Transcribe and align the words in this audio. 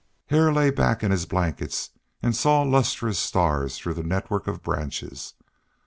Hare 0.29 0.51
lay 0.51 0.71
back 0.71 1.03
in 1.03 1.11
his 1.11 1.27
blankets 1.27 1.91
and 2.23 2.35
saw 2.35 2.63
lustrous 2.63 3.19
stars 3.19 3.77
through 3.77 3.93
the 3.93 4.01
network 4.01 4.47
of 4.47 4.63
branches. 4.63 5.35